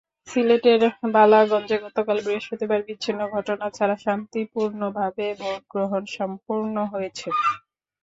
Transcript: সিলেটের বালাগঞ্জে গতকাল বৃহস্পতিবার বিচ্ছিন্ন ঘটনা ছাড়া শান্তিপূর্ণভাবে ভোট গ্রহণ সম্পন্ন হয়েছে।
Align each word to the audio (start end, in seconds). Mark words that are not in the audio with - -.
সিলেটের 0.27 0.81
বালাগঞ্জে 1.13 1.77
গতকাল 1.85 2.17
বৃহস্পতিবার 2.25 2.79
বিচ্ছিন্ন 2.87 3.21
ঘটনা 3.35 3.67
ছাড়া 3.69 3.95
শান্তিপূর্ণভাবে 4.05 5.25
ভোট 5.39 5.61
গ্রহণ 5.73 6.03
সম্পন্ন 6.17 6.75
হয়েছে। 6.93 7.27